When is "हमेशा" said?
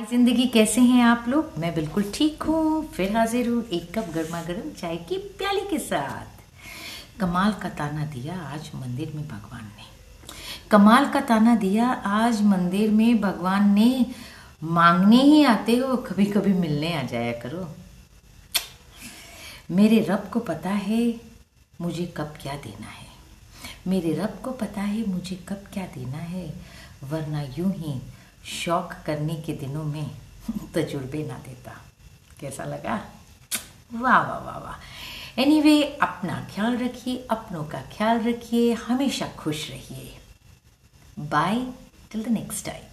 38.72-39.28